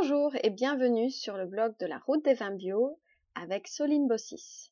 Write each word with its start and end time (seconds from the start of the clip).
Bonjour 0.00 0.32
et 0.42 0.50
bienvenue 0.50 1.10
sur 1.10 1.36
le 1.36 1.46
blog 1.46 1.74
de 1.80 1.86
la 1.86 1.98
route 1.98 2.24
des 2.24 2.34
vins 2.34 2.50
bio 2.50 2.98
avec 3.34 3.66
Soline 3.66 4.08
Bossis. 4.08 4.70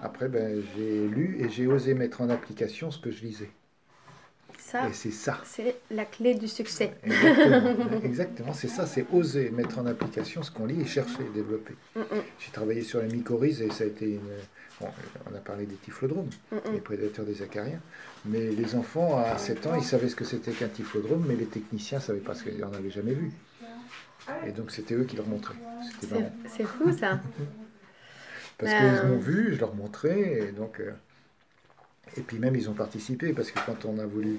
Après, 0.00 0.28
ben, 0.28 0.62
j'ai 0.74 1.08
lu 1.08 1.44
et 1.44 1.50
j'ai 1.50 1.66
osé 1.66 1.94
mettre 1.94 2.20
en 2.20 2.30
application 2.30 2.90
ce 2.90 2.98
que 2.98 3.10
je 3.10 3.22
lisais. 3.22 3.50
Ça, 4.70 4.88
Et 4.88 4.92
c'est 4.92 5.10
ça. 5.10 5.40
c'est 5.44 5.76
la 5.90 6.04
clé 6.04 6.34
du 6.34 6.46
succès. 6.46 6.92
Exactement, 8.04 8.52
c'est 8.52 8.68
ça, 8.68 8.86
c'est 8.86 9.04
oser 9.12 9.50
mettre 9.50 9.78
en 9.80 9.86
application 9.86 10.42
ce 10.44 10.50
qu'on 10.52 10.66
lit 10.66 10.80
et 10.80 10.86
chercher, 10.86 11.24
développer. 11.34 11.74
Mm, 11.96 12.00
mm, 12.00 12.04
J'ai 12.38 12.52
travaillé 12.52 12.82
sur 12.82 13.00
les 13.02 13.08
mycorhizes 13.08 13.62
et 13.62 13.70
ça 13.70 13.84
a 13.84 13.86
été 13.88 14.04
une... 14.12 14.20
bon, 14.80 14.86
on 15.30 15.34
a 15.34 15.38
parlé 15.40 15.66
des 15.66 15.74
typhlodromes, 15.74 16.30
mm, 16.52 16.56
les 16.72 16.80
prédateurs 16.80 17.24
des 17.24 17.42
acariens. 17.42 17.80
Mais 18.26 18.50
les 18.50 18.74
enfants, 18.76 19.18
à 19.18 19.38
7 19.38 19.66
ans, 19.66 19.74
ils 19.74 19.82
savaient 19.82 20.08
ce 20.08 20.14
que 20.16 20.24
c'était 20.24 20.52
qu'un 20.52 20.68
typhlodrome, 20.68 21.24
mais 21.26 21.34
les 21.34 21.46
techniciens 21.46 21.98
ne 21.98 22.02
savaient 22.04 22.20
pas 22.20 22.34
ce 22.34 22.44
qu'ils 22.44 22.58
n'en 22.60 22.72
avaient 22.72 22.90
jamais 22.90 23.14
vu. 23.14 23.32
Et 24.46 24.52
donc 24.52 24.70
c'était 24.70 24.94
eux 24.94 25.04
qui 25.04 25.16
leur 25.16 25.26
montraient. 25.26 25.56
C'est- 26.48 26.62
fou 26.64 26.92
ça. 26.92 27.18
Parce 28.58 28.72
qu'ils 28.72 29.08
m'ont 29.08 29.18
vu, 29.18 29.54
je 29.54 29.60
leur 29.60 29.74
montrais, 29.74 30.48
et 30.48 30.52
donc... 30.52 30.78
euh, 30.80 30.92
Et 32.16 32.22
puis 32.22 32.38
même, 32.38 32.56
ils 32.56 32.68
ont 32.68 32.74
participé, 32.74 33.32
parce 33.32 33.50
que 33.50 33.60
quand 33.64 33.84
on 33.84 33.98
a 33.98 34.06
voulu 34.06 34.38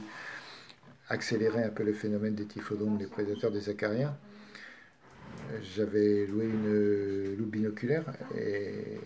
accélérer 1.10 1.64
un 1.64 1.70
peu 1.70 1.84
le 1.84 1.94
phénomène 1.94 2.36
des 2.36 2.46
typhodomes, 2.46 2.98
des 2.98 3.08
prédateurs 3.08 3.52
des 3.52 3.70
acariens, 3.70 4.16
j'avais 5.76 6.26
loué 6.28 6.46
une 6.46 7.36
loupe 7.38 7.52
binoculaire, 7.52 8.06
et 8.38 9.00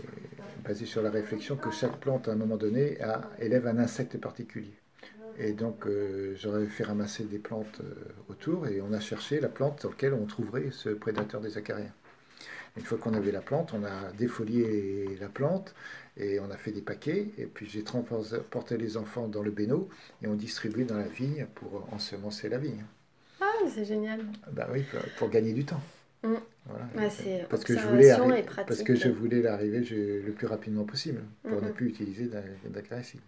basée 0.64 0.86
sur 0.86 1.02
la 1.02 1.12
réflexion 1.12 1.56
que 1.56 1.72
chaque 1.72 2.00
plante, 2.00 2.28
à 2.28 2.32
un 2.32 2.36
moment 2.36 2.58
donné, 2.58 2.98
élève 3.40 3.68
un 3.68 3.78
insecte 3.78 4.18
particulier. 4.18 4.74
Et 5.38 5.52
donc, 5.52 5.86
euh, 5.86 6.34
j'aurais 6.38 6.66
fait 6.66 6.86
ramasser 6.86 7.26
des 7.26 7.40
plantes 7.40 7.82
euh, 7.82 7.94
autour, 8.30 8.68
et 8.68 8.82
on 8.82 8.94
a 8.94 9.02
cherché 9.02 9.42
la 9.42 9.50
plante 9.50 9.82
sur 9.82 9.90
laquelle 9.90 10.14
on 10.14 10.26
trouverait 10.26 10.70
ce 10.72 10.90
prédateur 10.90 11.42
des 11.42 11.58
acariens. 11.58 11.92
Une 12.78 12.84
fois 12.84 12.98
qu'on 12.98 13.14
avait 13.14 13.32
la 13.32 13.42
plante, 13.42 13.74
on 13.74 13.84
a 13.86 14.12
défolié 14.18 15.18
la 15.22 15.30
plante 15.30 15.74
et 16.18 16.40
on 16.42 16.52
a 16.52 16.58
fait 16.58 16.72
des 16.72 16.82
paquets. 16.82 17.28
Et 17.38 17.46
puis 17.46 17.68
j'ai 17.70 17.84
transporté 17.84 18.78
les 18.78 18.98
enfants 18.98 19.28
dans 19.28 19.42
le 19.42 19.52
béno 19.52 19.88
et 20.22 20.28
on 20.28 20.34
distribuait 20.36 20.84
dans 20.84 20.98
la 20.98 21.08
vigne 21.08 21.46
pour 21.56 21.88
ensemencer 21.94 22.50
la 22.50 22.58
vigne. 22.58 22.84
Ah, 23.42 23.46
c'est 23.74 23.86
génial. 23.86 24.22
Bah 24.52 24.68
oui, 24.74 24.84
pour, 24.92 25.00
pour 25.18 25.30
gagner 25.30 25.54
du 25.54 25.64
temps. 25.66 25.82
Mm. 26.24 26.34
Voilà. 26.66 26.86
Ouais, 26.98 27.10
c'est 27.10 27.46
parce 27.50 27.64
que 27.64 27.78
je 27.78 27.88
voulais 27.88 28.12
observation 28.12 28.30
arri- 28.36 28.40
et 28.40 28.44
pratique. 28.44 28.68
parce 28.68 28.82
que 28.84 28.96
je 28.96 29.08
voulais 29.10 29.42
l'arriver 29.42 29.84
je- 29.84 30.26
le 30.26 30.32
plus 30.32 30.48
rapidement 30.48 30.84
possible 30.84 31.22
pour 31.44 31.62
ne 31.62 31.68
Mhm. 31.68 31.74
plus 31.74 31.88
utiliser 31.90 32.26
d'a- 32.26 32.42
d'acarici. 32.70 33.20